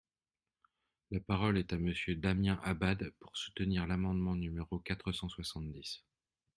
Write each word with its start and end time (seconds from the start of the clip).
La 1.11 1.19
parole 1.19 1.59
est 1.59 1.73
à 1.73 1.77
Monsieur 1.77 2.15
Damien 2.15 2.59
Abad, 2.63 3.11
pour 3.19 3.37
soutenir 3.37 3.85
l’amendement 3.85 4.33
numéro 4.35 4.79
quatre 4.79 5.11
cent 5.11 5.29
soixante-dix. 5.29 6.03